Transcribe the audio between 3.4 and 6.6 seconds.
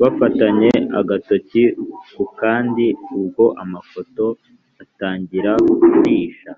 amafoto atangira kurisha